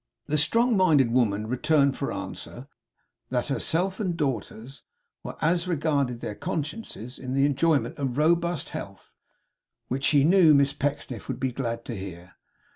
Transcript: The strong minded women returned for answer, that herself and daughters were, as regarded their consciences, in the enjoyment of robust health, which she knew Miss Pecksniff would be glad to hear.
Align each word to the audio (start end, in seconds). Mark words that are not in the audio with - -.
The 0.25 0.37
strong 0.39 0.75
minded 0.75 1.11
women 1.11 1.45
returned 1.45 1.95
for 1.95 2.11
answer, 2.11 2.67
that 3.29 3.49
herself 3.49 3.99
and 3.99 4.17
daughters 4.17 4.81
were, 5.21 5.37
as 5.43 5.67
regarded 5.67 6.21
their 6.21 6.33
consciences, 6.33 7.19
in 7.19 7.35
the 7.35 7.45
enjoyment 7.45 7.99
of 7.99 8.17
robust 8.17 8.69
health, 8.69 9.13
which 9.89 10.05
she 10.05 10.23
knew 10.23 10.55
Miss 10.55 10.73
Pecksniff 10.73 11.27
would 11.27 11.39
be 11.39 11.51
glad 11.51 11.85
to 11.85 11.95
hear. 11.95 12.33